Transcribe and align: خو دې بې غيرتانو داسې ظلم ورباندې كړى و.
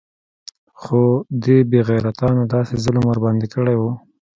خو 0.81 1.01
دې 1.43 1.57
بې 1.69 1.79
غيرتانو 1.89 2.41
داسې 2.53 2.73
ظلم 2.83 3.03
ورباندې 3.07 3.47
كړى 3.53 3.75
و. 3.77 3.83